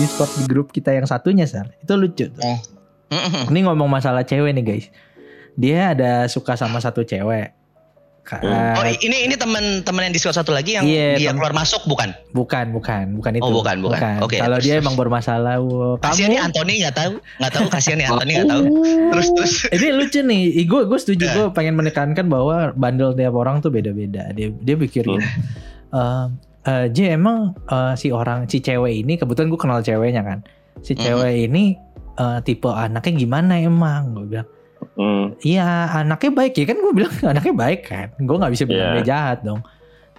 [0.00, 1.68] Discord di grup kita yang satunya Sar.
[1.76, 2.40] Itu lucu tuh.
[3.10, 3.46] Mm-mm.
[3.46, 4.86] Ini ngomong masalah cewek nih guys.
[5.54, 7.52] Dia ada suka sama satu cewek.
[8.20, 11.82] Ka- Oh ini ini teman-teman yang Discord satu lagi yang Iya, dia temen- keluar masuk
[11.84, 12.12] bukan?
[12.30, 13.42] bukan, bukan, bukan itu.
[13.42, 14.20] Oh, bukan, bukan.
[14.20, 14.84] Oke, Kalau terus, dia terus.
[14.84, 15.56] emang bermasalah.
[15.58, 15.98] Wow.
[15.98, 18.64] Kasihan nih Anthony nggak tahu, nggak tahu kasihan nih Anthony nggak tahu.
[19.10, 19.52] Terus terus.
[19.72, 20.42] ini lucu nih.
[20.64, 21.32] Gue gue setuju Ya.
[21.34, 24.30] gue pengen menekankan bahwa bandel tiap orang tuh beda-beda.
[24.30, 25.08] Dia dia pikir
[25.90, 26.28] Hmm.
[26.60, 30.38] Eh, eh, J emang eh, si orang si cewek ini kebetulan gue kenal ceweknya kan.
[30.80, 31.00] Si Mhm.
[31.00, 31.64] cewek ini
[32.16, 34.12] eh, tipe anaknya gimana emang?
[34.12, 34.48] Gue bilang
[34.96, 35.36] Hmm.
[35.40, 38.08] Iya anaknya baik ya kan gue bilang anaknya baik kan.
[38.16, 38.96] Gue nggak bisa bilang Iya.
[39.00, 39.60] dia jahat dong.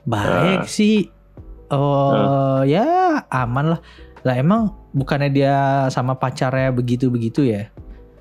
[0.04, 1.10] Baik sih.
[1.70, 2.86] Oh ya
[3.28, 3.82] aman lah.
[4.22, 5.56] Lah emang bukannya dia
[5.88, 7.70] sama pacarnya begitu-begitu ya?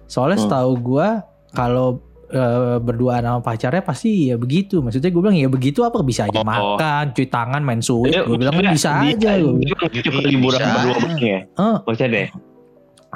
[0.07, 0.47] Soalnya Hmm.
[0.49, 1.09] setahu gue
[1.51, 4.79] kalau eh, berduaan sama pacarnya pasti ya begitu.
[4.79, 6.47] Maksudnya gue bilang ya begitu apa bisa aja Oh.
[6.47, 8.15] makan, cuci tangan, main suit.
[8.15, 9.31] Gue bilang kan dia- bisa dia- aja.
[9.37, 11.39] Dia lucu ke liburan berdua maksudnya.
[11.57, 12.29] Oh, Maksudnya deh.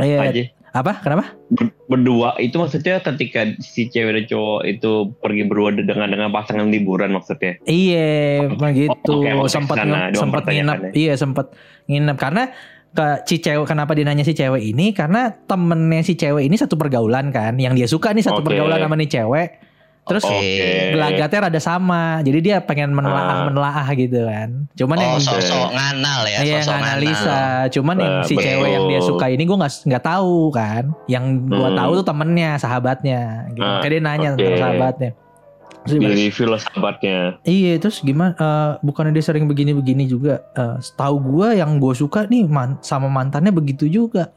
[0.01, 0.19] iya.
[0.21, 0.45] Aja.
[0.75, 0.99] Apa?
[0.99, 1.39] Kenapa?
[1.55, 4.91] Ber- berdua itu maksudnya ketika si cewek dan cowok itu
[5.23, 7.63] pergi berdua dengan dengan pasangan liburan maksudnya.
[7.63, 8.91] Iya, begitu.
[8.91, 9.79] oke, oke, sempat
[10.13, 10.91] sempat nginep.
[10.91, 11.55] Iya, sempat
[11.87, 12.51] nginep karena
[12.95, 16.79] ke si cewek kenapa dia nanya si cewek ini karena temennya si cewek ini satu
[16.79, 18.49] pergaulan kan, yang dia suka nih satu Oke.
[18.49, 19.49] pergaulan sama nih cewek.
[20.05, 20.93] Terus Oke.
[20.93, 22.21] gelagatnya rada sama.
[22.21, 23.45] Jadi dia pengen menelaah Ah.
[23.49, 24.69] menelaah gitu kan.
[24.77, 27.41] Cuman yang Oh sosok nganal ya, Iya sosok analisa,
[27.73, 28.45] cuman yang Nah, si betul.
[28.45, 30.85] cewek yang dia suka ini gue nggak nggak tahu kan.
[31.09, 31.79] Yang gue Hmm.
[31.81, 33.21] tahu tuh temennya, sahabatnya.
[33.51, 33.65] Gitu.
[33.65, 34.39] Ah, Makanya dia nanya oke.
[34.39, 35.11] tentang sahabatnya.
[35.85, 37.17] Terus dia Di review lah sahabatnya.
[37.43, 38.33] Iya terus gimana?
[38.33, 40.41] eh, bukannya dia sering begini-begini juga?
[40.51, 44.33] Eh, setahu gue yang gue suka nih man- sama mantannya begitu juga.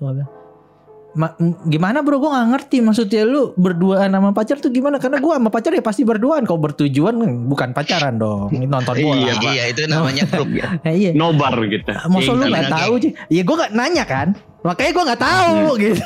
[1.13, 1.33] Ma-
[1.65, 2.19] gimana bro?
[2.19, 4.99] Gue nggak ngerti maksudnya lu berduaan sama pacar tuh gimana?
[4.99, 6.43] Karena gue sama pacar ya pasti berduaan.
[6.43, 8.51] Kalau bertujuan hmm, bukan pacaran dong.
[8.51, 9.17] Ini nonton bola.
[9.17, 10.45] Iya, Iya, itu namanya grup.
[10.51, 11.09] Ya, iya.
[11.11, 11.89] Nobar gitu.
[11.89, 12.75] Masa lu Iya, nggak iya.
[12.75, 13.11] tahu sih?
[13.29, 14.27] Iya gue nggak nanya kan.
[14.61, 16.05] Makanya gue nggak tahu gitu.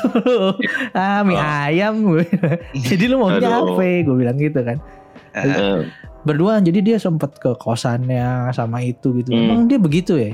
[0.96, 1.44] ah mie Oh.
[1.60, 1.94] ayam.
[2.88, 3.74] Jadi lu maunya Aduh.
[3.74, 3.84] apa?
[4.00, 4.80] Gue bilang gitu kan.
[6.22, 6.62] Berduaan.
[6.62, 9.32] Jadi dia sempet ke kosannya sama itu gitu.
[9.32, 9.42] Hmm.
[9.42, 10.32] emang dia begitu ya?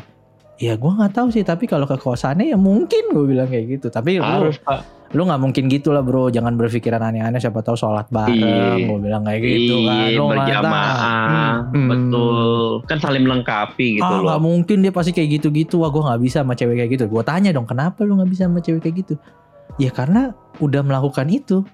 [0.59, 1.41] Ya gue nggak tahu sih.
[1.41, 3.88] Tapi kalau ke kosannya ya mungkin gue bilang kayak gitu.
[3.88, 4.98] Tapi lu harus pak.
[5.09, 6.28] lu nggak mungkin gitu lah bro.
[6.28, 7.41] Jangan berpikiran aneh-aneh.
[7.41, 8.36] Siapa tahu sholat bareng.
[8.36, 8.84] Iya.
[8.84, 9.97] gue bilang kayak gitu kan.
[9.97, 10.28] Iya, lu nggak tahu.
[10.36, 11.88] berjamaah, Hmm.
[11.88, 12.69] betul.
[12.84, 14.28] Kan saling melengkapi gitu ah loh.
[14.28, 15.80] nggak mungkin dia pasti kayak gitu-gitu.
[15.80, 17.04] Wah gue nggak bisa sama cewek kayak gitu.
[17.09, 19.15] Gue tanya dong kenapa lu nggak bisa sama cewek kayak gitu?
[19.80, 21.65] Ya karena udah melakukan itu.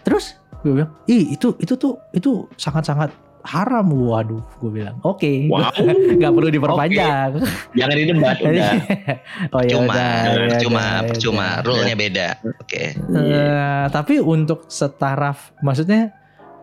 [0.00, 3.10] Terus gue bilang ih itu itu tuh itu sangat-sangat
[3.40, 5.70] haram waduh gue bilang oke Wow.
[6.18, 7.30] nggak perlu diperpanjang
[7.72, 8.72] Jangan didebat udah.
[9.54, 11.62] oh ya Cuma, udah, ya cuma, udah, ya cuma, udah.
[11.62, 12.28] rule-nya beda.
[12.42, 12.82] Oke.
[12.98, 16.10] Eh, tapi untuk setaraf maksudnya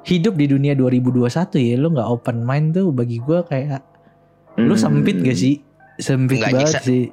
[0.03, 1.25] hidup di dunia 2021
[1.57, 3.81] ya lu nggak open mind tuh bagi gue kayak
[4.57, 4.83] lu Hmm.
[5.01, 5.63] sempit gak sih
[5.97, 6.79] sempit Nggak banget nyiksa.
[6.81, 7.03] sih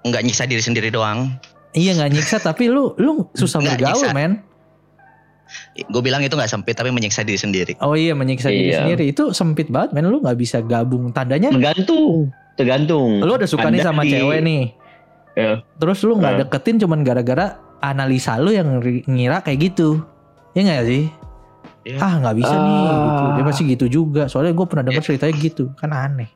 [0.00, 1.32] Nggak nyiksa diri sendiri doang.
[1.70, 4.14] iya nggak nyiksa tapi lu lu susah Nggak bergaul nyiksa.
[4.14, 4.32] men
[5.82, 7.72] Gue bilang itu nggak sempit tapi menyiksa diri sendiri.
[7.78, 8.82] oh iya menyiksa diri Iya.
[8.82, 12.28] sendiri itu sempit banget men lu nggak bisa gabung tandanya Tergantung.
[12.54, 13.18] Tergantung.
[13.18, 14.64] lu udah suka nih Anda sama di- cewek nih
[15.32, 15.62] Ya.
[15.74, 16.38] terus lu nggak Ya.
[16.42, 17.46] deketin cuman gara-gara
[17.78, 18.66] analisa lu yang
[19.04, 20.02] ngira kayak gitu
[20.50, 21.04] ya nggak sih
[21.84, 21.98] Iya.
[21.98, 23.06] ah nggak bisa nih Ah.
[23.06, 26.28] gitu dia pasti gitu juga soalnya gue pernah dengar ceritanya gitu kan aneh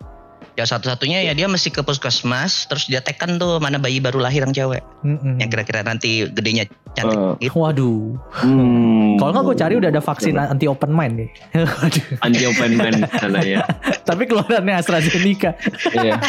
[0.52, 4.42] Ya satu-satunya ya dia mesti ke puskesmas terus dia tekan tuh mana bayi baru lahir
[4.42, 5.36] yang cewek Mm-mm.
[5.36, 7.32] yang kira-kira nanti gedenya cantik Eh.
[7.42, 7.56] gitu.
[7.56, 9.16] waduh Hmm.
[9.16, 12.04] kalau nggak gue cari udah ada vaksin anti open mind nih Waduh.
[12.20, 13.00] anti open mind
[13.42, 13.64] ya.
[14.08, 15.56] tapi keluarannya AstraZeneca
[15.90, 16.20] Iya.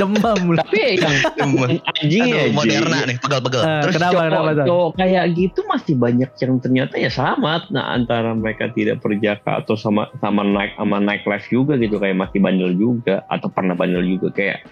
[0.00, 0.80] Demam lah Tapi
[1.40, 1.52] yang
[2.00, 2.42] anjing ya.
[2.56, 3.60] Moderna nih, pegel-pegel.
[3.60, 4.66] Eh, Terus kenapa kenapa cowok, tuh?
[4.66, 9.76] cowok kayak gitu masih banyak yang ternyata ya selamat nah antara mereka tidak perjaka atau
[9.76, 14.02] sama sama naik sama naik live juga gitu kayak masih bandel juga atau pernah bandel
[14.02, 14.64] juga kayak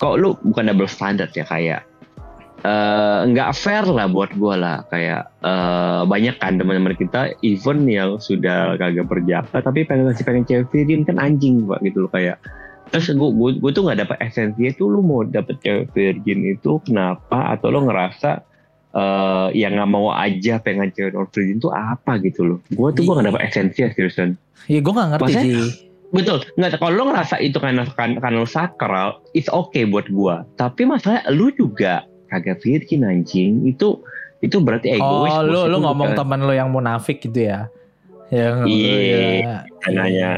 [0.00, 1.84] kok lu bukan double standard ya kayak
[2.64, 8.16] eh, nggak fair lah buat gua lah kayak eh, banyak kan teman-teman kita even yang
[8.16, 12.40] sudah kagak perjaka tapi pengen masih pengen cewek kan anjing pak gitu loh kayak
[12.90, 16.82] terus gue gue, gue tuh nggak dapet esensinya tuh lu mau dapet cewek virgin itu
[16.82, 17.54] kenapa?
[17.54, 18.42] Atau lu ngerasa
[18.90, 22.58] eh yang nggak mau aja pengen cewek non virgin tuh apa gitu loh?
[22.68, 24.34] Gue tuh gue nggak dapet esensi ya seriusan
[24.66, 25.70] ya gue nggak ngerti Maksudnya- sih.
[26.10, 26.38] betul.
[26.58, 30.82] Nggak kalau lu ngerasa itu karena kan karena lu sakral it's okay buat gue tapi
[30.84, 33.62] masalah lu juga kagak virgin anjing.
[33.64, 34.02] Itu
[34.42, 37.70] itu berarti egois oh lu lu Itu ngomong bukan- teman lu yang munafik gitu ya?
[38.30, 38.98] Yang Iya,
[39.86, 40.34] iya.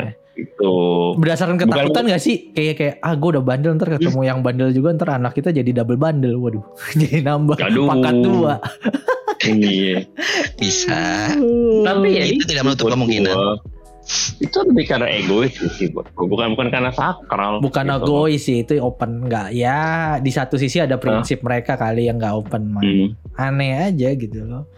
[0.62, 0.70] Nanya.
[1.11, 4.38] itu berdasarkan Bukan- ketakutan gak sih kayak kayak ah gue udah bandel ntar ketemu yang
[4.41, 6.62] bandel juga ntar anak kita jadi double bandel waduh
[6.94, 7.85] jadi nambah Aduh.
[7.85, 8.55] pangkat dua
[9.43, 10.06] iya
[10.55, 11.35] bisa.
[11.82, 13.35] tapi ya Itu tidak menutup kemungkinan.
[13.35, 13.59] gua,
[14.38, 16.26] itu lebih karena egois sih buat gua.
[16.29, 17.97] bukan bukan karena sakral Bukan gitu.
[17.99, 19.82] egois sih itu open nggak ya
[20.19, 22.87] di satu sisi ada prinsip mereka kali yang nggak open mind.
[22.87, 23.09] Hmm.
[23.37, 24.70] Aneh aja gitu loh.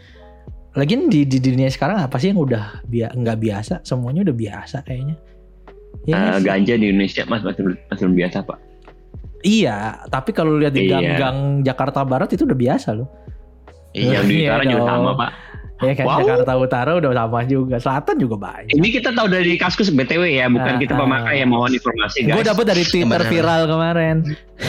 [0.74, 3.74] Lagian di, di dunia sekarang apa sih yang udah bia nggak biasa?
[3.80, 5.16] Semuanya udah biasa kayaknya.
[6.04, 6.44] Ya Eh, sih?
[6.44, 8.58] ganja di Indonesia mas masih masih belum biasa pak
[9.40, 9.76] Iya,
[10.08, 10.96] tapi kalau lihat di Iya.
[10.96, 13.08] gang-gang Jakarta Barat itu udah biasa loh.
[13.92, 14.88] yang di Iya utara juga dong.
[14.88, 15.30] sama pak
[15.84, 16.18] Ya kan Wow.
[16.20, 18.72] Jakarta Utara udah sama juga, Selatan juga banyak.
[18.72, 21.00] ini kita tahu dari kaskus btw ya bukan Ah, kita ah.
[21.00, 23.28] pemakai yang mohon informasi Gue guys dapet dari Twitter Bener.
[23.28, 24.16] viral kemarin.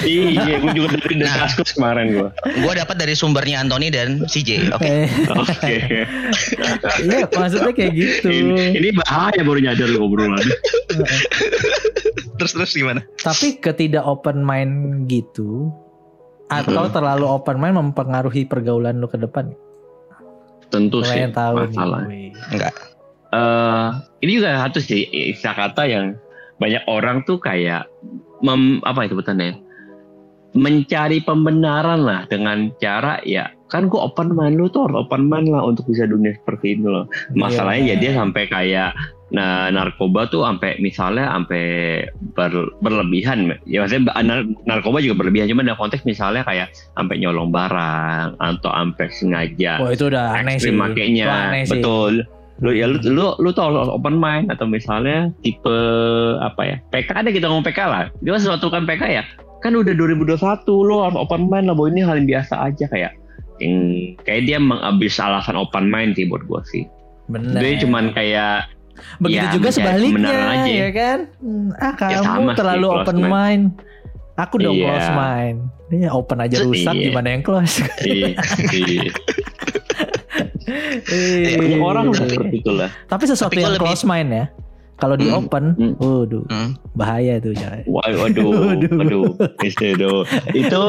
[0.02, 1.38] iya gue juga dari dari Nah.
[1.42, 4.50] kaskus kemarin gue Gue dapat dari sumbernya Anthony dan CJ.
[4.72, 4.86] Oke.
[4.86, 5.76] Eh, oke
[7.06, 8.28] Iya, maksudnya kayak gitu.
[8.28, 10.42] ini, ini bahaya baru nyadar lo obrolan
[12.36, 13.02] terus terus gimana?
[13.18, 14.74] Tapi ketidak open mind
[15.06, 15.72] gitu
[16.46, 16.94] atau Hmm.
[16.94, 19.50] terlalu open mind mempengaruhi pergaulan lu ke depan.
[20.75, 21.63] Tentu Lu sih tahu nih.
[21.66, 22.30] masalah wih.
[22.51, 22.74] Enggak.
[23.31, 23.88] eh
[24.19, 26.06] ini juga satu sih istilah kata yang
[26.56, 27.88] banyak orang tuh kayak
[28.39, 29.56] mem, apa itu betulnya
[30.51, 35.51] mencari pembenaran lah dengan cara ya kan gue open mind lu tuh harus open mind
[35.51, 37.92] lah untuk bisa dunia seperti itu loh masalahnya Iya.
[37.92, 38.92] ya dia sampai kayak
[39.33, 41.63] nah narkoba tuh sampai misalnya sampai
[42.38, 43.57] ber- berlebihan.
[43.66, 45.50] Ya maksudnya nar- narkoba juga berlebihan.
[45.50, 50.62] Cuma dalam konteks misalnya kayak sampai nyolong barang atau sampai sengaja Wah itu udah aneh
[50.62, 50.69] sih.
[50.69, 51.25] makainya.
[51.25, 51.72] Itu aneh sih.
[51.74, 52.13] betul.
[52.63, 55.75] Lu ya lu lu lu harus open mind atau misalnya tipe
[56.39, 58.06] apa ya PK ada kita ngomong PK lah.
[58.21, 59.24] Dia kan sesuatu kan PK ya?
[59.60, 60.38] Kan udah 2021
[60.69, 61.75] lu harus open mind lah.
[61.75, 63.12] Bahwa ini hal yang biasa aja kayak
[63.57, 63.75] yang
[64.21, 66.86] kayak dia mengabis alasan open mind sih buat gua sih.
[67.25, 67.57] Bener.
[67.57, 68.69] dia cuman kayak
[69.18, 70.71] Begitu ya, juga mencari sebaliknya aja.
[70.71, 71.19] ya kan?
[71.38, 73.30] Hmm, Ah kamu sama sih, terlalu close open mind.
[73.30, 73.63] mind.
[74.36, 74.88] Aku dong Iya.
[74.89, 75.57] close mind.
[75.86, 77.03] Ini open aja rusak Iya.
[77.06, 77.75] gimana yang close?
[78.03, 78.30] iya,
[78.74, 79.12] iya.
[81.06, 84.45] Eh, banyak orang seperti itulah Tapi sesuatu Tapi yang lebih- close mind ya.
[84.95, 85.38] Kalau di Hmm.
[85.38, 85.94] open, Hmm.
[85.97, 86.71] waduh, Hmm.
[86.94, 87.80] bahaya tuh coy.
[87.86, 88.92] Wah, waduh Waduh.
[88.95, 89.27] waduh
[89.75, 90.01] itu
[90.56, 90.83] itu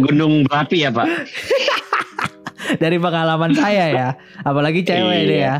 [0.00, 1.06] gunung berapi ya pak
[2.82, 4.08] Dari pengalaman saya ya,
[4.42, 5.24] apalagi cewek Iya.
[5.24, 5.56] deh ya.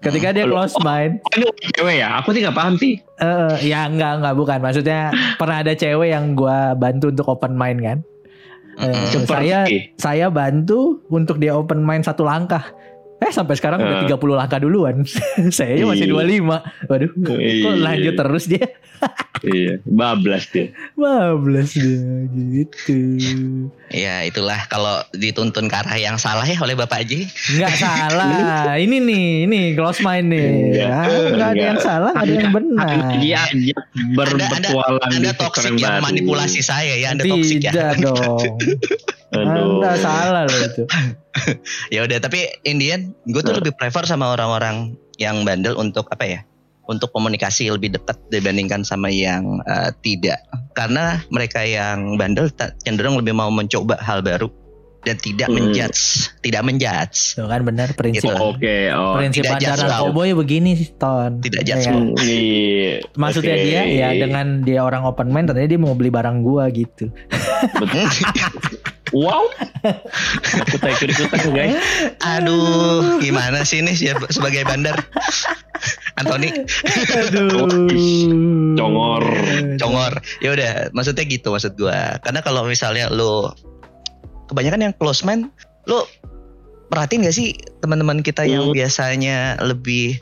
[0.00, 3.84] Ketika dia close mind, Oh, ini cewek ya aku sih nggak paham sih eh ya
[3.84, 4.58] enggak enggak bukan.
[4.64, 7.98] Maksudnya pernah ada cewek yang gua bantu untuk open mind kan.
[9.12, 9.60] Seperti saya
[10.00, 12.64] saya bantu untuk dia open mind satu langkah.
[13.20, 14.08] Eh sampai sekarang udah Eh.
[14.08, 15.04] 30 langkah duluan.
[15.52, 16.14] saya masih Iya.
[16.16, 16.56] 25.
[16.86, 17.70] Waduh, kok Iya.
[17.76, 18.66] lanjut terus dia?
[19.40, 23.00] iya bablas dia Bablas dia gitu.
[23.88, 27.24] Ya itulah kalau dituntun ke arah yang salah ya oleh Bapak Haji.
[27.50, 28.76] Enggak salah.
[28.76, 30.44] ini nih, ini close mind nih.
[30.44, 30.90] Enggak.
[30.90, 31.80] Ah, Enggak ada yang Enggak.
[31.82, 32.88] salah, ada yang benar.
[33.16, 33.76] dia aja
[34.12, 37.72] berpetualang Anda di sektor toksik yang manipulasi saya ya, Anda toksik ya.
[37.72, 38.44] Tidak dong.
[39.30, 39.78] Aduh.
[39.78, 40.84] Anda salah loh itu.
[41.94, 43.62] Ya udah, tapi Indian, gue tuh Nah.
[43.62, 46.40] lebih prefer sama orang-orang yang bandel untuk apa ya?
[46.90, 50.42] Untuk komunikasi lebih dekat dibandingkan sama yang eh, tidak.
[50.74, 52.50] Karena mereka yang bandel
[52.82, 54.50] cenderung lebih mau mencoba hal baru
[55.00, 55.56] dan tidak Hmm.
[55.56, 58.26] menjudge, tidak menjudge, Tuh kan benar prinsip.
[58.26, 58.36] Gitu.
[58.36, 59.16] Oke, oh.
[59.16, 61.40] prinsip tidak ya begini sih, Ton.
[61.40, 61.94] Tidak Ya judge kan?
[61.94, 62.94] Hmm, iya.
[63.22, 63.64] Maksudnya Oke.
[63.64, 67.08] dia ya dengan dia orang open mind ternyata dia mau beli barang gua gitu.
[69.10, 69.50] Wow.
[70.62, 71.74] Aku tak ikut ikutan guys.
[72.22, 73.94] Aduh, gimana sih ini
[74.30, 74.94] sebagai bandar?
[76.20, 76.52] Anthony
[77.16, 77.88] Aduh.
[78.76, 79.24] Congor.
[79.80, 80.14] congor.
[80.38, 82.20] Ya udah, maksudnya gitu maksud gua.
[82.20, 83.56] Karena kalau misalnya lo
[84.46, 85.48] kebanyakan yang close man,
[85.88, 86.04] lo
[86.90, 88.76] perhatiin gak sih teman-teman kita yang Hmm.
[88.76, 90.18] biasanya lebih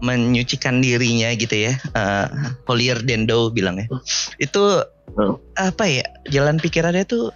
[0.00, 2.26] menyucikan dirinya gitu ya, eh,
[2.66, 3.86] holier than thou bilangnya.
[4.38, 4.82] Itu
[5.14, 5.36] Hmm.
[5.54, 6.04] apa ya?
[6.26, 7.30] Jalan pikirannya tuh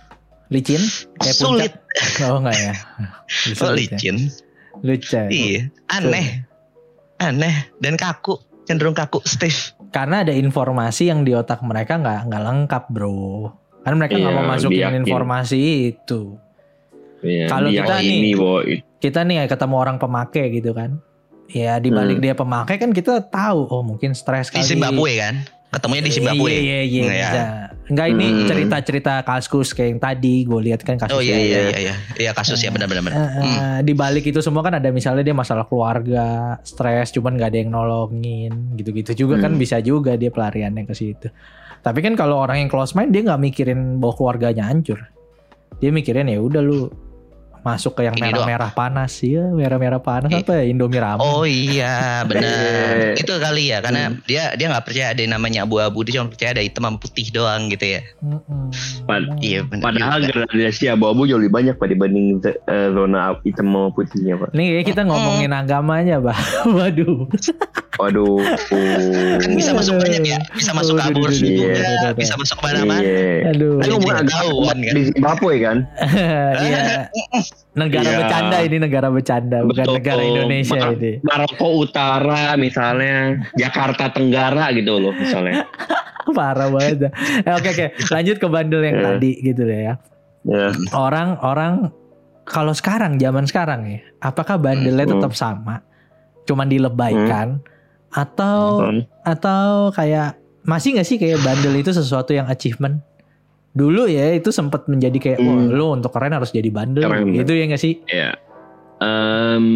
[0.48, 0.80] Licin?
[1.16, 2.26] Kayak sulit, puncak?
[2.26, 2.74] Oh enggak ya.
[3.52, 3.96] Sulit ya.
[3.96, 4.16] licin.
[4.78, 5.26] Lucin.
[5.28, 6.46] Iya, aneh,
[7.18, 9.74] aneh dan kaku, cenderung kaku, stiff.
[9.88, 13.50] Karena ada informasi yang di otak mereka nggak nggak lengkap bro.
[13.82, 16.38] Kan mereka nggak Iya, mau masukin informasi itu.
[17.18, 18.68] Iya, Kalau kita nih- ini, boy.
[18.98, 21.02] Kita nih ketemu orang pemakai gitu kan.
[21.48, 22.24] Ya di balik Hmm.
[22.24, 24.68] dia pemakai kan kita tahu oh mungkin stres Di kali.
[24.68, 25.34] Zimbabwe kan?
[25.70, 26.50] Ketemunya di Zimbabwe.
[26.50, 27.02] Iya iya iya.
[27.02, 27.08] Iya.
[27.10, 27.44] bisa.
[27.88, 28.46] Enggak ini Hmm.
[28.46, 31.94] cerita-cerita kaskus kayak yang tadi gue lihat kan kasus Oh iya iya iya iya.
[32.14, 33.00] Iya kasus ya benar-benar.
[33.02, 33.16] benar.
[33.16, 37.48] Eh, eh, di balik itu semua kan ada misalnya dia masalah keluarga, stres, cuman nggak
[37.48, 39.60] ada yang nolongin, gitu-gitu juga kan Hmm.
[39.60, 41.32] bisa juga dia pelariannya ke situ.
[41.78, 45.00] Tapi kan kalau orang yang close mind dia nggak mikirin bahwa keluarganya hancur,
[45.78, 46.92] dia mikirin ya udah lu
[47.60, 50.40] masuk ke yang Ini merah-merah panas ya, merah-merah panas Eh.
[50.40, 51.20] apa ya Indomie ramen.
[51.20, 53.14] Oh iya benar.
[53.14, 53.14] Iya.
[53.16, 56.52] Itu kali ya karena dia dia nggak percaya ada yang namanya abu-abu dia cuma percaya
[56.52, 58.00] ada hitam sama putih doang gitu ya.
[58.20, 58.70] Mm-mm.
[59.04, 59.84] Pad- Iya benar.
[59.84, 60.44] Padahal juga.
[60.44, 64.50] gradasi abu-abu jauh lebih banyak pak dibanding eh, zona hitam sama putihnya pak.
[64.52, 66.38] Nih kita ngomongin agamanya, bah.
[66.68, 67.28] Waduh.
[67.98, 68.38] Waduh.
[69.42, 72.64] Kan bisa masuk banyak ya, bisa masuk Aduh, kabur aduh, aduh, juga, bisa masuk ke
[72.64, 73.02] mana-mana.
[73.02, 73.50] Iya.
[73.50, 73.74] Aduh.
[73.78, 74.94] Ini agak ketahuan, kan?
[74.94, 75.76] di Zimbabwe kan?
[76.62, 76.82] Iya.
[77.74, 78.18] Negara Iya.
[78.18, 79.96] bercanda ini negara bercanda, bukan Betul.
[79.98, 81.12] negara Indonesia Mar- ini.
[81.20, 83.16] Maroko Utara misalnya,
[83.54, 85.66] Jakarta Tenggara gitu loh misalnya.
[86.28, 87.08] Parah banget.
[87.40, 89.04] Eh, Oke oke, lanjut ke bandel yang Eh.
[89.06, 89.94] tadi gitu deh ya.
[90.44, 90.70] Ya.
[90.92, 91.90] Orang-orang
[92.44, 95.14] kalau sekarang zaman sekarang ya, apakah bandelnya Hmm.
[95.18, 95.82] tetap sama?
[96.44, 97.60] Cuman dilebaikan
[98.10, 99.02] atau Hmm.
[99.22, 103.00] atau kayak masih nggak sih kayak bandel itu sesuatu yang achievement?
[103.72, 105.70] Dulu ya itu sempat menjadi kayak wah Hmm.
[105.70, 107.04] lu untuk keren harus jadi bandel.
[107.04, 107.30] Keren.
[107.30, 107.94] Itu ya nggak sih?
[108.04, 108.34] Ya.
[108.98, 109.66] Em,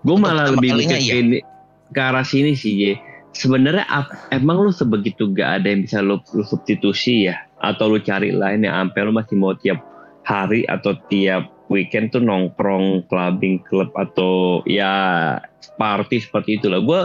[0.00, 1.10] gue malah lebih mikir iya.
[1.10, 1.44] ke, ini-
[1.88, 2.94] ke arah sini sih.
[3.30, 7.40] Sebenarnya ap- emang lu sebegitu gak ada yang bisa lu, lu substitusi ya?
[7.56, 9.78] Atau lu cari lain yang sampai lu masih mau tiap
[10.20, 15.38] hari atau tiap weekend tuh nongkrong, clubbing, klub atau ya
[15.78, 16.82] party seperti itu lah.
[16.82, 17.00] Gue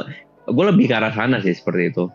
[0.49, 2.05] gue lebih ke arah sana sih seperti itu.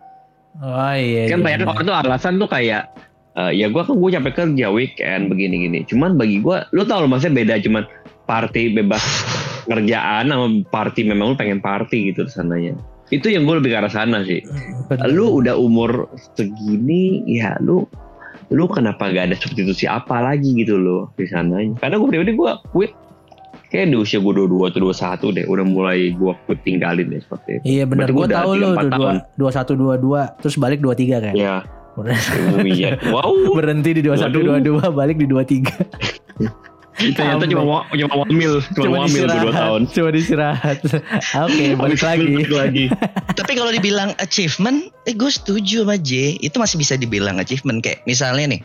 [0.59, 1.31] Oh iya.
[1.31, 1.47] kan iya.
[1.47, 2.91] banyak orang tuh alasan tuh kayak
[3.39, 5.87] eh, ya gue kan gue capek kerja weekend begini-gini.
[5.87, 7.87] Cuman bagi gue, lu tau loh maksudnya beda cuman
[8.27, 9.03] party bebas
[9.71, 12.75] kerjaan sama party memang lu pengen party gitu sananya.
[13.11, 14.43] Itu yang gue lebih ke arah sana sih.
[14.91, 15.07] Bener.
[15.11, 17.87] Lu udah umur segini ya lu
[18.51, 21.79] lu kenapa gak ada substitusi apa lagi gitu loh di sananya.
[21.79, 22.93] Karena gue pribadi gue quit
[23.71, 27.63] kayak di usia gue 22 atau 21 deh udah mulai gue quit tinggalin deh seperti
[27.63, 27.65] itu.
[27.79, 28.69] Iya benar Berarti gue lu
[29.39, 31.35] dua satu dua dua terus balik dua tiga kan.
[31.39, 31.63] Ya,
[31.99, 32.05] oh
[32.67, 32.99] iya.
[33.11, 33.35] Wow.
[33.59, 35.75] Berhenti di dua satu dua dua balik di dua tiga.
[37.01, 39.81] Ternyata cuma wa- cuma wamil, cuma, wamil gue 2 tahun.
[39.89, 40.79] Cuma disirahat.
[41.45, 42.27] Oke balik lagi.
[42.29, 42.85] Balik lagi.
[43.39, 46.37] Tapi kalau dibilang achievement, eh gue setuju sama J.
[46.39, 48.61] Itu masih bisa dibilang achievement kayak misalnya nih,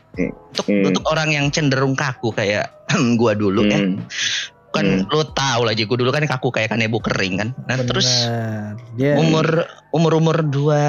[0.51, 0.83] untuk Hmm.
[0.85, 2.71] untuk orang yang cenderung kaku kayak
[3.19, 4.03] gue dulu ya, Hmm.
[4.69, 5.85] kan lo tau lah J.
[5.85, 7.49] Gue dulu kan kaku kayak kanebo kering kan.
[7.63, 8.75] Nah terus Benar.
[8.95, 9.45] Dia umur
[9.89, 10.83] umur umur dua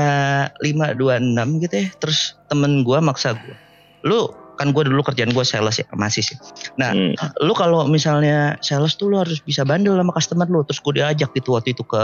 [0.59, 3.55] lima dua enam gitu ya, terus temen gue maksa gue,
[4.03, 4.27] lu
[4.57, 6.37] kan gue dulu kerjaan gue sales ya masih sih.
[6.81, 7.13] Nah Hmm.
[7.45, 11.31] lu kalau misalnya sales tuh lu harus bisa bandel sama customer lu terus gue diajak
[11.37, 12.03] gitu waktu itu ke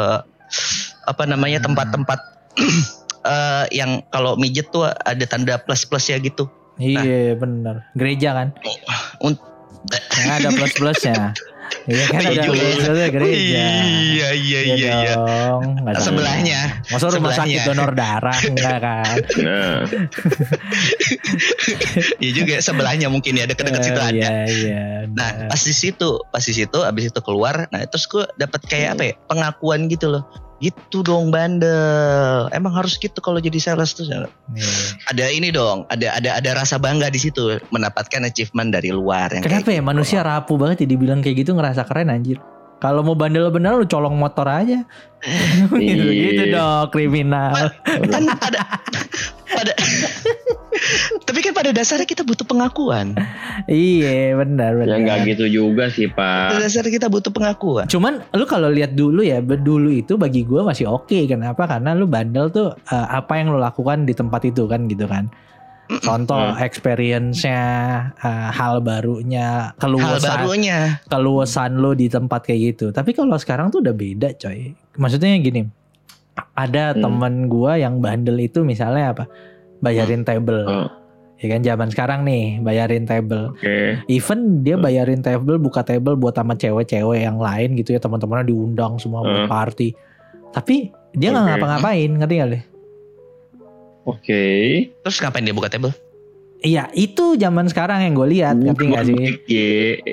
[1.09, 2.21] apa namanya tempat-tempat
[3.33, 6.47] eh, yang kalau mijet tuh ada tanda plus plus ya gitu
[6.81, 7.85] Iya benar.
[7.93, 8.49] Gereja kan.
[9.21, 11.17] Yang ada plus plusnya.
[11.83, 12.45] Iya kan ada Iya.
[12.47, 13.35] plus plusnya gereja.
[13.35, 15.83] iya iya iya iya dong.
[15.83, 16.05] Nggak tahu.
[16.07, 19.17] sebelahnya Masa rumah sakit donor darah enggak kan?
[19.43, 19.79] Nah,
[22.19, 24.85] iya juga sebelahnya mungkin ya deket-deket situ Eh, ada Iya iya.
[25.11, 28.89] Nah pas di situ, pas di situ, abis itu keluar, nah terus gue dapat kayak
[28.95, 30.23] apa ya pengakuan gitu loh,
[30.63, 34.07] gitu dong bandel, emang harus gitu kalau jadi sales tuh.
[34.07, 34.23] Iya.
[35.11, 39.43] Ada ini dong, ada ada ada rasa bangga di situ, mendapatkan achievement dari luar yang
[39.43, 39.91] Kenapa ya gitu.
[39.91, 42.39] manusia rapuh banget ya dibilang kayak gitu ngerasa keren anjir.
[42.79, 44.87] Kalau mau bandel bener lu colong motor aja.
[45.83, 47.71] gitu, gitu dong kriminal.
[47.87, 48.63] kan pada
[49.55, 49.73] pada
[51.29, 53.15] tapi kan pada dasarnya kita butuh pengakuan.
[53.67, 54.99] iya benar ya benar.
[54.99, 56.61] nggak gitu juga sih Pada Pak.
[56.61, 57.87] dasarnya kita butuh pengakuan.
[57.87, 61.15] Cuman lu kalau lihat dulu ya, dulu itu bagi gue masih oke.
[61.25, 61.67] Kenapa?
[61.67, 65.29] Karena lu bandel tuh eh, apa yang lu lakukan di tempat itu kan gitu kan.
[65.93, 66.57] Contoh Hmm.
[66.57, 67.61] experience-nya,
[68.17, 70.79] eh, hal barunya, Hal keluasan, barunya.
[71.05, 72.87] keluasan lu di tempat kayak gitu.
[72.91, 74.73] Tapi kalau sekarang tuh udah beda coy.
[74.97, 75.69] Maksudnya gini,
[76.53, 77.01] ada Hmm.
[77.01, 79.25] temen gua yang bandel itu misalnya apa?
[79.79, 80.63] Bayarin table.
[80.65, 80.89] Oh.
[81.37, 83.51] Ya kan zaman sekarang nih bayarin table.
[83.51, 83.99] Oke.
[84.07, 84.85] Even dia Hmm.
[84.85, 89.47] bayarin table, buka table buat sama cewek-cewek yang lain gitu ya teman-temannya diundang semua buat
[89.47, 89.51] Hmm.
[89.51, 89.91] party.
[90.51, 91.51] Tapi dia nggak Oke.
[91.51, 92.63] ngapa-ngapain, ngerti gak deh?
[94.03, 94.43] Oke.
[94.99, 95.95] Terus ngapain dia buka table?
[96.63, 99.25] Iya itu zaman sekarang yang gue lihat, ngerti gak sih?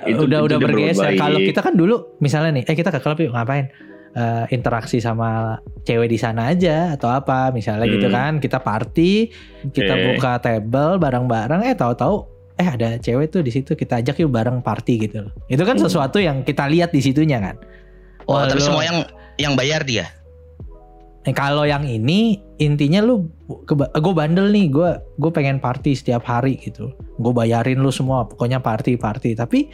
[0.10, 1.14] Itu- udah udah bergeser.
[1.14, 3.70] Kalau kita kan dulu misalnya nih, eh kita ke klub yuk ngapain?
[4.10, 8.18] Eh, interaksi sama cewek di sana aja atau apa misalnya gitu Hmm.
[8.18, 9.30] kan kita party
[9.70, 10.04] kita Oke.
[10.10, 12.26] buka table bareng-bareng eh tahu-tahu
[12.56, 15.78] eh ada cewek tuh di situ kita ajak yuk bareng party gitu loh itu kan
[15.78, 15.86] Hmm.
[15.86, 17.62] sesuatu yang kita lihat di situnya kan
[18.26, 18.98] Oh, Wah, tapi lu- semua yang
[19.38, 20.10] yang bayar dia.
[21.22, 23.30] Eh, kalau yang ini intinya lu
[23.68, 28.58] gue bandel nih gue gue pengen party setiap hari gitu gue bayarin lu semua pokoknya
[28.58, 29.70] party party tapi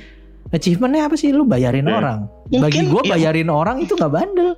[0.47, 1.95] achievementnya apa sih lu bayarin Ya.
[1.95, 4.49] orang bagi Mungkin, gue ya, bayarin orang itu nggak bandel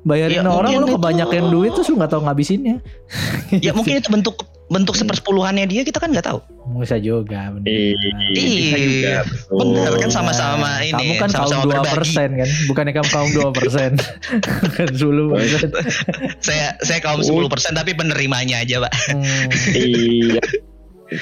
[0.00, 2.76] bayarin Ya, orang lu itu- kebanyakan duit terus lu nggak tahu ngabisinnya
[3.64, 4.36] Ya mungkin itu bentuk
[4.68, 6.44] bentuk sepersepuluhannya dia kita kan nggak tau.
[6.76, 7.64] bisa juga bener.
[7.64, 7.96] Iya,
[8.36, 9.12] bisa juga.
[9.24, 9.56] betul.
[9.58, 10.92] Bener kan sama-sama ini.
[10.92, 11.94] kamu kan kaum sama-sama dua berbagi.
[11.96, 13.90] persen kan bukannya kamu kaum dua persen
[14.76, 15.68] kan sepuluh persen
[16.46, 18.92] Saya saya kaum 10% tapi penerimanya aja, Pak.
[19.08, 20.42] Hmm, Iya.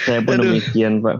[0.00, 0.50] Saya pun Aduh.
[0.50, 1.16] demikian, Pak.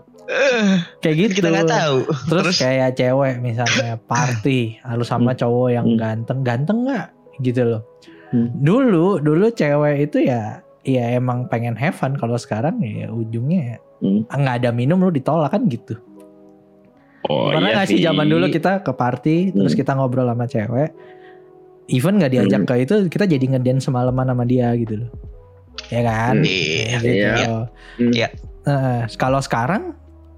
[1.00, 1.97] Kayak gitu Kita nggak tahu.
[2.28, 5.40] Terus, kayak cewek misalnya party harus sama Hmm.
[5.40, 5.99] cowok yang Hmm.
[5.99, 7.06] ganteng, ganteng nggak
[7.40, 7.83] gitu loh.
[8.35, 8.50] Hmm.
[8.59, 13.76] Dulu dulu cewek itu ya ya emang pengen have fun kalau sekarang ya ujungnya ya,
[14.02, 14.23] Hmm.
[14.26, 15.95] nggak ada minum lu ditolak kan gitu.
[17.26, 19.80] Oh, Pernah iya nggak sih zaman dulu kita ke party terus Hmm.
[19.83, 20.90] kita ngobrol sama cewek,
[21.88, 22.68] even nggak diajak Hmm.
[22.71, 25.11] ke itu kita jadi ngedance semalaman sama dia gitu loh,
[25.90, 26.38] ya kan?
[26.38, 26.47] Hmm.
[26.47, 26.99] Iya.
[26.99, 27.06] Gitu.
[27.11, 27.35] Iya.
[27.99, 28.12] Hmm.
[28.14, 28.28] Iya.
[28.66, 29.95] Eh, kalau sekarang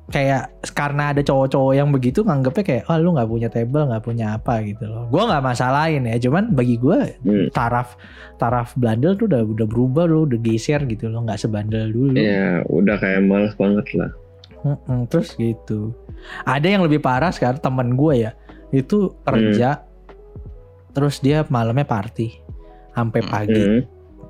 [0.08, 4.26] kayak karena ada cowok-cowok yang begitu nganggepnya kayak oh lu nggak punya table nggak punya
[4.40, 5.04] apa gitu loh.
[5.12, 7.52] Gua nggak masalahin ya, cuman bagi gua Hmm.
[7.52, 8.00] taraf
[8.40, 12.16] taraf bandel tuh udah udah berubah loh, udah geser gitu loh, nggak sebandel dulu.
[12.16, 14.10] Ya udah kayak males banget lah.
[14.58, 15.92] Mm-mm, terus gitu.
[16.42, 18.32] Ada yang lebih parah sekarang temen gue ya,
[18.72, 19.86] itu kerja,
[20.90, 22.32] terus dia malamnya party
[22.90, 23.82] sampai pagi, Hmm.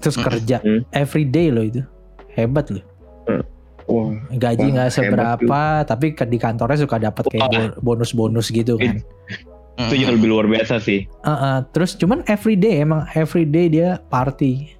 [0.02, 0.26] terus Hmm.
[0.26, 0.84] kerja Hmm.
[0.92, 1.80] every day loh itu,
[2.34, 2.84] hebat loh.
[3.88, 4.12] Wah.
[4.30, 9.00] Gaji nggak seberapa, tapi ke- di kantornya suka dapat kayak bonus-bonus gitu kan.
[9.78, 11.08] Itu yang lebih luar biasa sih.
[11.22, 14.74] Uh-uh, terus cuman every day emang every day dia party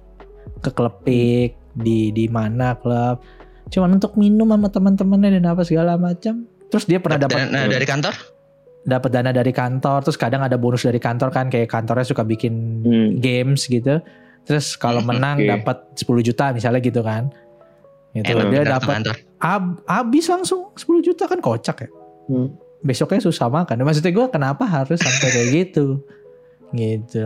[0.59, 3.23] ke klub pik di di mana klub,
[3.67, 6.43] cuman untuk minum sama teman-temannya dan apa segala macam.
[6.67, 8.15] Terus dia pernah dapat Dana dari kantor?
[8.81, 12.79] dapat dana dari kantor terus kadang ada bonus dari kantor kan kayak kantornya suka bikin
[12.79, 13.09] Hmm.
[13.19, 13.99] games gitu
[14.41, 15.45] terus kalau Hmm, menang oke.
[15.51, 17.27] dapat 10 juta misalnya gitu kan
[18.11, 19.05] itu Enak dia dapat
[19.37, 21.89] ab- habis langsung 10 juta kan kocak ya?
[22.25, 22.49] Hmm.
[22.79, 23.81] besoknya susah makan.
[23.81, 25.99] Maksudnya gue kenapa harus sampai kayak gitu?
[26.69, 27.25] Gitu.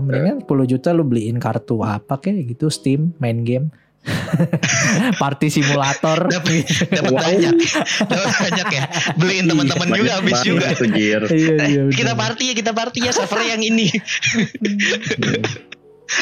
[0.00, 3.68] Mendingan 10 juta lu beliin kartu apa kayak gitu Steam main game.
[5.20, 6.24] Party simulator.
[6.24, 6.64] Dapat
[7.06, 7.20] Wow.
[7.20, 7.52] banyak.
[8.00, 8.84] Dapat banyak ya.
[9.14, 10.66] Beliin teman-teman juga habis juga.
[10.90, 13.92] iya, iya, Eh, kita party ya, kita party ya server yang ini.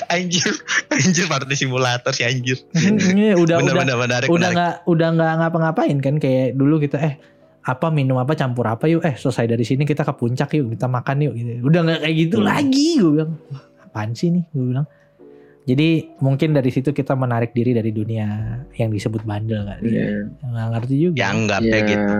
[0.09, 0.53] anjir,
[0.89, 2.59] anjir party simulator sih anjir.
[2.75, 6.97] Iya, udah bener udah bener menarik udah nggak udah nggak ngapa-ngapain kan kayak dulu kita
[6.99, 7.15] eh
[7.61, 10.87] apa minum apa campur apa yuk eh selesai dari sini kita ke puncak yuk kita
[10.87, 12.47] makan yuk gitu udah nggak kayak gitu Hmm.
[12.47, 13.33] lagi gue bilang
[13.79, 14.87] apaan sih nih gue bilang
[15.65, 18.25] jadi mungkin dari situ kita menarik diri dari dunia
[18.73, 20.09] yang disebut bandel kali ya Iya.
[20.43, 21.71] nggak ngerti juga Ya anggap Ya.
[21.71, 22.15] deh gitu.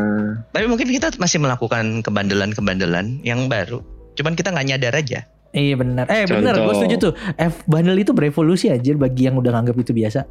[0.53, 3.81] Tapi mungkin kita masih melakukan kebandelan-kebandelan yang baru.
[4.15, 5.25] Cuman kita nggak nyadar aja.
[5.51, 9.53] Iya benar eh benar gue setuju tuh eh bandel itu berevolusi anjir bagi yang udah
[9.53, 10.23] nganggap itu biasa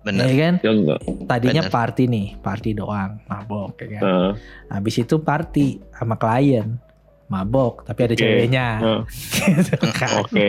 [0.00, 0.24] Bener.
[0.24, 1.00] ya kan Ya enggak.
[1.28, 1.72] tadinya Bener.
[1.72, 4.32] party nih party doang mabok ya kan Nah,
[4.70, 6.80] Habis itu party sama klien
[7.26, 8.20] mabok tapi ada Oke.
[8.20, 8.66] ceweknya
[9.44, 10.10] gitu kan.
[10.18, 10.48] Oke.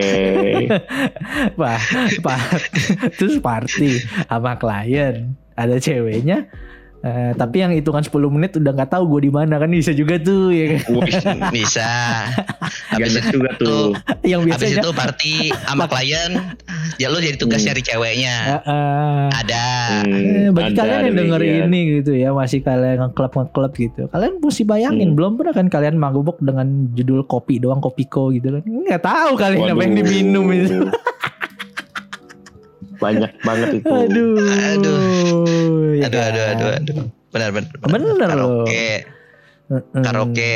[1.60, 1.78] Pak,
[2.18, 2.40] pak,
[3.14, 5.14] terus party sama klien
[5.52, 6.48] ada ceweknya
[7.02, 10.16] eh, tapi yang hitungan 10 menit udah nggak tahu gue di mana kan bisa juga
[10.16, 10.80] tuh ya kan
[11.50, 11.90] Bisa.
[12.92, 13.96] Habis itu, juga tuh.
[14.22, 16.30] yang habis biasanya itu party sama klien,
[16.96, 17.68] ya lu jadi tugas Hmm.
[17.68, 18.36] nyari ceweknya.
[18.60, 19.64] eh, Ada.
[20.02, 21.66] Hmm, eh, bagi ada kalian yang denger demikian.
[21.66, 25.16] ini gitu ya masih kalian ngeklub ngeklub gitu kalian mesti bayangin Hmm.
[25.16, 29.58] belum pernah kan kalian mabuk dengan judul kopi doang kopiko gitu kan nggak tahu kalian
[29.66, 29.96] apa yang Waduh.
[29.98, 30.78] diminum itu
[33.02, 33.90] Banyak banget itu.
[33.90, 34.38] Aduh.
[34.38, 34.98] Aduh.
[35.98, 36.52] ya Aduh, aduh, kan?
[36.54, 36.94] aduh, aduh.
[37.28, 37.72] Benar, benar.
[37.82, 38.28] Bener loh.
[38.62, 38.88] Karaoke,
[39.66, 40.02] Mm-mm.
[40.04, 40.52] karaoke,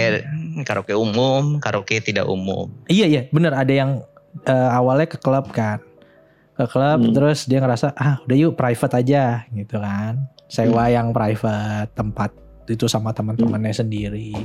[0.63, 2.69] karaoke umum, karaoke tidak umum.
[2.87, 4.05] Iya iya bener ada yang
[4.45, 5.81] eh, awalnya ke klub kan.
[6.53, 7.13] Ke klub Hmm.
[7.13, 10.29] terus dia ngerasa ah udah yuk private aja gitu kan.
[10.47, 12.31] Sewa yang private tempat
[12.67, 14.37] itu sama teman-temannya sendiri.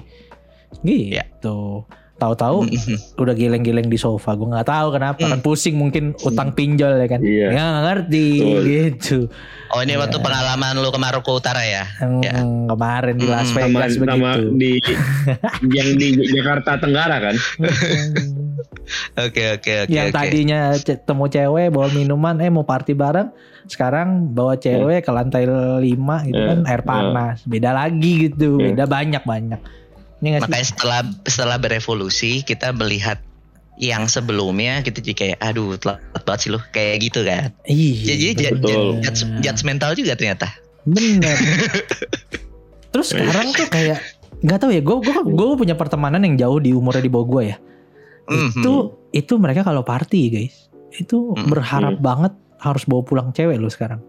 [0.80, 1.84] Gitu.
[2.22, 2.70] Tahu-tahu
[3.18, 4.32] udah geleng-geleng di sofa.
[4.32, 7.20] Gue nggak tahu kenapa kan pusing mungkin utang pinjol ya kan.
[7.20, 7.48] Iya.
[7.50, 8.62] Ya nggak ngerti Betul.
[8.64, 9.18] gitu.
[9.70, 10.00] Oh ini Iya.
[10.00, 11.90] waktu pengalaman lu ke Maroko Utara ya?
[12.22, 12.34] Ya.
[12.38, 14.42] Hmm, Kemarin di Las Hmm, Sama, Vegas sama begitu.
[14.54, 14.72] di
[15.78, 17.36] yang di Jakarta Tenggara kan.
[19.18, 19.90] Oke oke oke.
[19.90, 20.14] yang oke.
[20.14, 23.32] tadinya ce- temu cewek bawa minuman eh mau party bareng
[23.64, 25.80] sekarang bawa cewek ke lantai 5
[26.28, 28.70] gitu Eh, kan air panas beda lagi gitu Eh.
[28.70, 29.62] beda banyak banyak
[30.22, 33.18] ini sih Makanya setelah setelah berevolusi kita melihat
[33.76, 37.50] yang sebelumnya kita jadi kayak aduh telat banget sih lu kayak gitu kan.
[37.64, 38.86] Iya, Jadi jadi betul.
[39.40, 40.48] judgmental juga ternyata.
[40.82, 41.38] bener
[42.92, 44.02] terus sekarang tuh kayak
[44.42, 47.44] nggak tahu ya gue gue gue punya pertemanan yang jauh di umurnya di bawah gue
[47.48, 47.58] ya
[48.26, 48.50] Mhm.
[48.58, 48.74] itu
[49.12, 51.46] itu mereka kalau party guys itu Hmm.
[51.48, 54.02] berharap banget harus bawa pulang cewek lo sekarang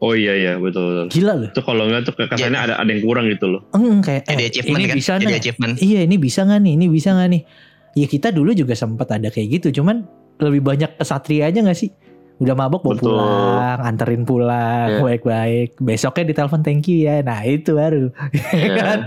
[0.00, 1.06] Oh iya iya betul betul.
[1.12, 3.60] gila loh Itu kalau enggak tuh kesannya ada ada yang kurang gitu loh.
[3.70, 4.96] Eng, kayak Jadi eh, achievement ini kan?
[4.96, 5.72] bisa Jadi nggak achievement.
[5.76, 6.72] Iya ini bisa nggak nih?
[6.72, 7.42] Ini bisa nggak nih?
[7.90, 10.08] Ya kita dulu juga sempat ada kayak gitu, cuman
[10.38, 11.92] lebih banyak kesatria aja nggak sih?
[12.38, 13.12] Udah mabok bawa Betul.
[13.12, 15.00] pulang, anterin pulang, Iya.
[15.04, 15.68] baik-baik.
[15.76, 17.20] Besoknya ditelepon thank you ya.
[17.20, 18.08] Nah itu baru.
[18.56, 18.72] Iya.
[18.80, 18.98] kan?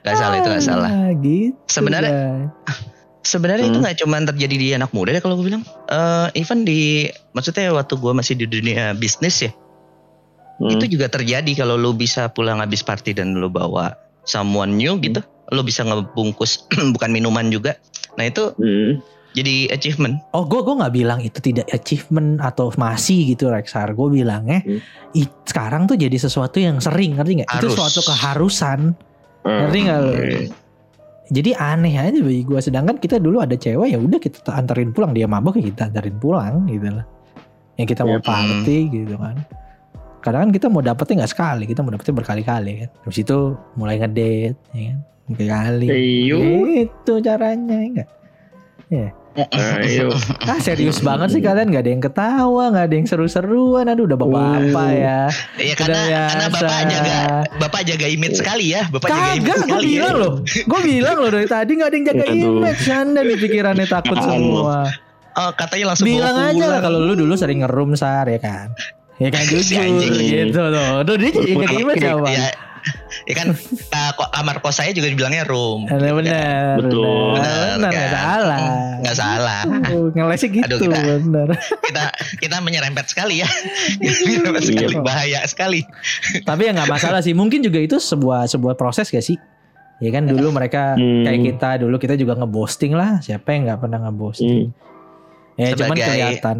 [0.00, 0.88] Gak salah itu gak salah.
[0.88, 1.56] Ah, gitu.
[1.64, 2.52] Sebenarnya-.
[3.18, 3.84] Sebenarnya itu Hmm.
[3.84, 5.62] nggak cuma terjadi di anak muda ya kalau gue bilang.
[5.86, 9.50] Eh even di maksudnya waktu gue masih di dunia bisnis ya,
[10.56, 10.70] Hmm.
[10.70, 15.18] itu juga terjadi kalau lu bisa pulang habis party dan lu bawa someone new gitu,
[15.48, 17.76] lu bisa ngebungkus bukan minuman juga.
[18.16, 19.02] Nah itu Hmm.
[19.30, 20.18] jadi achievement.
[20.32, 23.92] Oh, gue gue nggak bilang itu tidak achievement atau masih gitu Rexar.
[23.92, 24.80] Gue bilangnya Hmm.
[25.12, 27.50] i- sekarang tuh jadi sesuatu yang sering, ngerti nggak?
[27.50, 28.94] Itu suatu keharusan.
[29.42, 30.02] Ngerti nggak.
[31.28, 32.60] Jadi aneh aja bagi gue.
[32.60, 35.12] Sedangkan kita dulu ada cewek ya udah kita anterin pulang.
[35.12, 37.04] Dia mabok ya kita anterin pulang gitu lah.
[37.76, 38.24] Yang kita mau Yep.
[38.24, 39.36] party gitu kan.
[40.18, 42.90] Kadang kan kita mau dapetnya nggak sekali, kita mau dapetnya berkali-kali kan.
[43.06, 43.38] Habis itu
[43.78, 44.98] mulai ngedate, ya kan?
[45.28, 45.86] Berkali.
[45.86, 46.38] Ayo.
[46.88, 48.08] Itu caranya ya enggak?
[49.78, 50.10] Ayo.
[50.42, 53.86] Ah serius banget sih kalian nggak ada yang ketawa, nggak ada yang seru-seruan.
[53.86, 54.90] Aduh udah bapak-bapak Oh.
[54.90, 55.20] ya.
[55.56, 57.18] Iya karena karena bapak jaga
[57.56, 59.78] bapak jaga image sekali ya, bapak jaga image Kagak, gue sekali.
[59.78, 59.86] ya.
[59.86, 63.86] bilang loh, gue bilang loh dari tadi nggak ada yang jaga image, anda nih pikirannya
[63.86, 64.78] takut semua.
[65.32, 68.74] Oh, katanya langsung Bilang aja lah kalau lu dulu sering ngerum sar ya kan.
[69.18, 71.02] Ya kan jujur gitu loh.
[71.02, 72.26] Tuh dia jadi jaga image apa?
[72.28, 72.46] Ya,
[73.24, 75.84] ya kan uh, kok kamar kos saya juga dibilangnya room.
[75.84, 76.74] Bener bener.
[76.78, 77.34] Betul.
[77.34, 78.12] Bener, bener, nggak kan?
[78.12, 78.60] salah.
[78.98, 79.60] Nggak salah.
[79.66, 81.48] Uh, ngelesnya gitu Aduh, kita- bener.
[81.80, 82.04] Kita
[82.38, 83.48] kita menyerempet sekali ya.
[84.26, 85.02] menyerempet sekali Iya.
[85.02, 85.80] bahaya sekali.
[86.42, 87.32] Tapi ya nggak masalah sih.
[87.32, 89.38] Mungkin juga itu sebuah sebuah proses gak sih?
[89.98, 91.26] Ya kan dulu mereka Hmm.
[91.26, 93.18] kayak kita dulu kita juga ngebosting lah.
[93.18, 94.70] Siapa yang nggak pernah ngebosting?
[94.70, 95.58] Hmm.
[95.58, 96.58] Ya cuman Sebagai- kelihatan.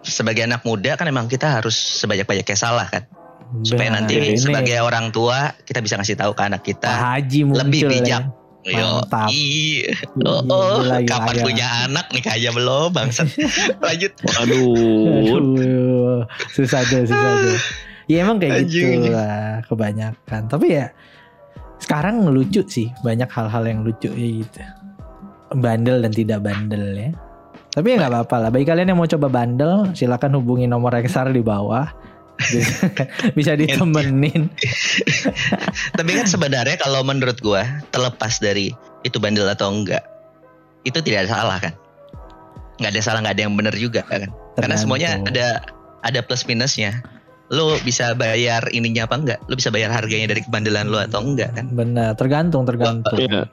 [0.00, 3.06] Sebagai anak muda kan emang kita harus sebanyak-banyaknya salah kan.
[3.62, 4.00] Supaya Benar.
[4.02, 7.60] nanti Ini sebagai orang tua kita bisa ngasih tahu ke anak Pak kita Haji muncul
[7.62, 7.88] lebih ya.
[7.90, 8.24] bijak.
[8.64, 9.28] Yo, Mantap.
[9.28, 9.84] ih.
[10.24, 11.44] oh, oh, Gila, kapan gila.
[11.44, 13.28] punya anak nih aja belum bangsat.
[13.84, 14.12] Lanjut.
[14.24, 15.36] Waduh.
[15.36, 17.60] Aduh, susah tuh, susah tuh.
[18.08, 20.48] Ya emang kayak gitu lah kebanyakan.
[20.48, 20.88] Tapi ya
[21.76, 24.60] sekarang lucu sih, banyak hal-hal yang lucu ya gitu.
[25.60, 27.10] Bandel dan tidak bandel ya.
[27.68, 28.50] Tapi ya nggak apa-apa lah.
[28.54, 31.84] Bagi kalian yang mau coba bandel, silakan hubungi nomor Rexar di bawah.
[33.38, 34.50] Bisa ditemenin.
[35.98, 37.62] Tapi kan sebenarnya kalau menurut gua
[37.94, 38.74] terlepas dari
[39.06, 40.02] itu bandel atau enggak,
[40.82, 41.72] itu tidak ada salah kan?
[42.82, 44.30] Nggak ada salah, nggak ada yang benar juga kan?
[44.58, 45.46] Karena semuanya ada
[46.02, 47.02] ada plus minusnya.
[47.52, 49.38] Lo bisa bayar ininya apa enggak?
[49.46, 51.70] Lo bisa bayar harganya dari kebandelan lo atau enggak kan?
[51.70, 53.20] Benar, tergantung, tergantung.
[53.20, 53.46] Iya.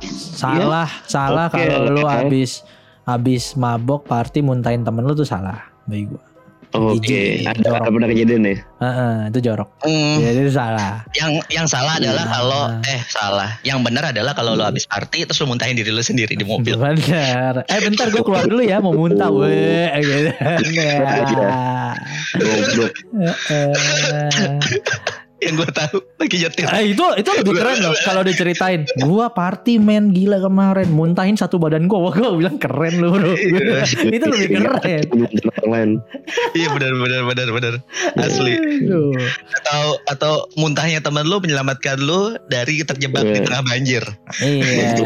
[0.00, 2.08] Salah, salah Oke, kalau lu oke.
[2.08, 2.64] habis
[3.04, 6.29] habis mabok party muntahin temen lu tuh salah bagi gua.
[6.70, 7.90] Oke, Jijik, ada jorok.
[7.90, 8.54] pernah kejadian ya?
[8.78, 9.68] Heeh, itu jorok.
[9.82, 11.02] Hmm, Jadi itu salah.
[11.12, 12.30] yang yang salah adalah Iya.
[12.30, 13.50] kalau eh salah.
[13.62, 16.78] Yang benar adalah kalau lo habis party terus lo muntahin diri lo sendiri di mobil.
[16.78, 17.66] Bener.
[17.66, 20.30] Eh bentar gue keluar dulu ya mau muntah weh gitu.
[20.70, 21.98] Ya.
[22.38, 22.94] Goblok.
[25.40, 26.66] Yang gue tahu lagi nyetir.
[26.68, 28.80] eh, itu itu lebih keren loh kalau diceritain.
[29.00, 32.08] Gua party men gila kemarin muntahin satu badan gua.
[32.08, 33.32] Wah, gua bilang keren lu bro.
[34.06, 35.04] itu lebih keren.
[35.10, 35.90] Orang lain.
[36.52, 37.74] Iya benar benar benar benar
[38.18, 38.54] asli.
[38.84, 39.16] Aduh.
[39.56, 43.44] Atau atau muntahnya teman lo menyelamatkan lo dari terjebak di Iya.
[43.46, 44.04] tengah banjir.
[44.42, 45.00] Iya,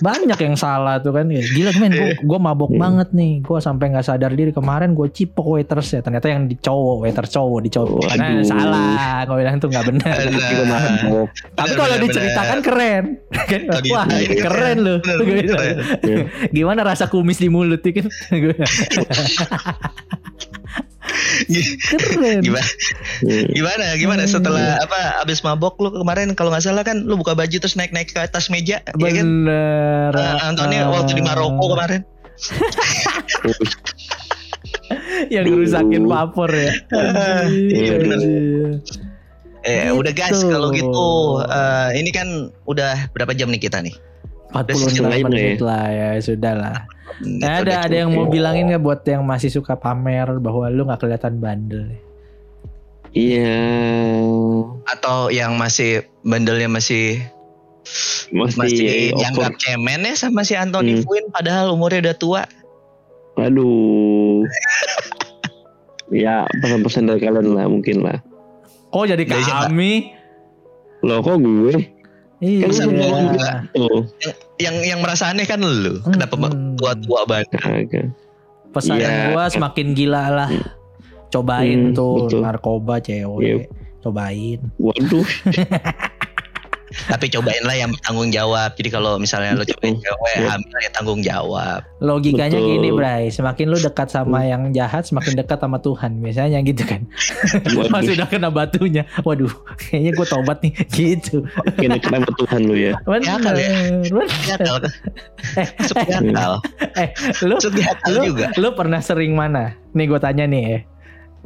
[0.00, 4.06] banyak yang salah tuh kan gila men gue gue mabok banget nih gue sampai nggak
[4.06, 8.02] sadar diri kemarin gue cipok waiters ya ternyata yang di cowok waiter cowok di cowok
[8.16, 11.28] nah, salah gue bilang tuh nggak benar tapi Benar,
[11.76, 13.04] kalau benar, diceritakan keren.
[13.36, 13.68] Kan?
[13.92, 14.98] Wah Ini keren loh.
[15.04, 15.60] Benar.
[16.00, 16.24] Iya.
[16.56, 18.08] gimana rasa kumis di mulut ya kan?
[18.32, 18.64] Keren.
[22.40, 22.64] Gimana?
[23.52, 23.84] Gimana?
[24.00, 26.32] Gimana setelah apa abis mabok lo kemarin?
[26.32, 29.24] Kalau nggak salah kan lo buka baju terus naik naik ke atas meja ya kan?
[29.26, 30.12] bener.
[30.16, 32.00] Eh, Anthony waktu di Maroko kemarin.
[35.34, 36.72] yang ngerusakin vapor ya.
[37.50, 38.20] Iya, bener.
[39.66, 39.98] Eh Gitu.
[39.98, 41.06] udah guys kalau gitu
[41.42, 42.28] eh, ini kan
[42.64, 43.94] udah berapa jam nih kita nih?
[44.54, 45.66] 48 setengah jam menit ya.
[45.66, 46.76] lah ya sudah lah
[47.16, 50.84] Nah, udah ada ada yang mau bilangin nggak buat yang masih suka pamer bahwa lu
[50.84, 51.88] nggak kelihatan bandel?
[53.10, 53.56] Iya.
[54.84, 57.24] atau yang masih bandelnya masih
[58.28, 61.04] Masih, masih dianggap cemen ya sama si Anthony Hmm.
[61.06, 62.42] Fuin padahal umurnya udah tua.
[63.38, 64.42] Aduh.
[66.12, 68.18] ya pesan-pesan dari kalian lah mungkin lah.
[68.96, 69.68] Kok jadi Dari siapa?
[69.68, 69.92] kami?
[71.04, 71.74] Loh kok gue?
[72.38, 72.64] Iya.
[72.64, 73.48] Kan sama lu juga.
[73.76, 74.00] Oh,
[74.56, 76.00] Yang yang merasa aneh kan lu.
[76.02, 76.72] Kenapa Hmm.
[76.74, 77.52] tua-tua banget?
[78.72, 79.36] Pesan Iya.
[79.36, 80.48] gua semakin gila lah.
[81.28, 82.40] Cobain Hmm, tuh betul.
[82.40, 83.40] narkoba cewek.
[83.42, 83.56] Iya.
[84.00, 84.60] Cobain.
[84.78, 85.26] Waduh.
[86.86, 88.70] Tapi cobain lah yang bertanggung jawab.
[88.78, 90.48] Jadi kalau misalnya lu cobain cewek Iya.
[90.54, 91.80] hamil ya tanggung jawab.
[91.98, 92.70] Logikanya Betul.
[92.72, 93.24] gini, Bray.
[93.28, 96.22] Semakin lu dekat sama yang jahat, semakin dekat sama Tuhan.
[96.22, 97.02] Biasanya gitu kan.
[97.90, 98.14] Pas Waduh.
[98.14, 101.42] udah kena batunya, waduh, kayaknya gue tobat nih, gitu.
[101.74, 102.92] Kini keren Tuhan lu ya.
[103.02, 103.70] Bener, kali ya.
[103.70, 103.84] kan?
[104.02, 104.50] Di
[106.14, 106.52] akal.
[106.96, 107.08] Eh,
[107.42, 108.46] lu lu, juga.
[108.56, 109.74] lu pernah sering mana?
[109.96, 110.78] Nih gue tanya nih ya.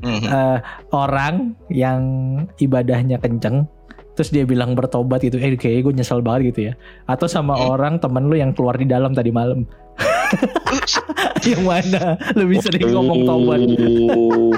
[0.00, 0.26] Mhm.
[0.26, 0.58] Eh,
[0.96, 1.34] orang
[1.68, 2.00] yang
[2.56, 3.68] ibadahnya kenceng
[4.20, 6.72] terus dia bilang bertobat gitu eh kayaknya gue nyesel banget gitu ya
[7.08, 7.72] atau sama Hmm.
[7.72, 9.64] orang temen lu yang keluar di dalam tadi malam
[11.48, 14.52] yang mana lebih sering ngomong tobat Oh.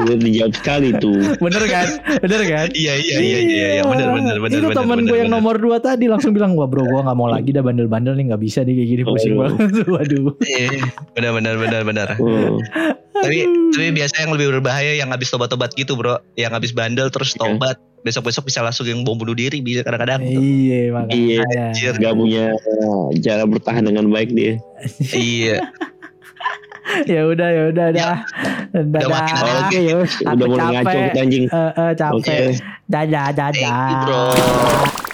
[0.00, 1.20] Sulit dijawab sekali tuh.
[1.36, 1.86] bener kan
[2.18, 4.78] bener kan Iya iya iya iya iya benar benar benar itu benar.
[4.78, 7.60] temen gue yang nomor dua tadi langsung bilang wah bro gue nggak mau lagi dah
[7.60, 9.40] bandel-bandel nih nggak bisa nih kayak gini pusing Aduh.
[9.46, 10.68] banget waduh Iya,
[11.12, 12.08] benar benar benar benar.
[12.16, 12.56] Hmm.
[13.12, 13.38] Tapi
[13.70, 16.24] tapi biasa yang lebih berbahaya yang habis tobat-tobat gitu, Bro.
[16.34, 17.44] Yang habis bandel terus Iya.
[17.44, 20.24] tobat, besok-besok bisa langsung yang bom bunuh diri bisa kadang-kadang.
[20.24, 21.92] iya makanya Iya, Anjir.
[21.94, 22.44] Gak punya
[23.20, 24.56] cara bertahan dengan baik dia.
[25.12, 25.68] iya.
[27.06, 28.14] Ya udah ya udah dah
[28.70, 31.20] Udah makin dadah ya, Aku udah mulai ngaco capek.
[31.20, 31.44] anjing.
[31.46, 32.38] Eh, eh, capek Oke.
[32.86, 35.09] dadah dadah Thank you, Bro.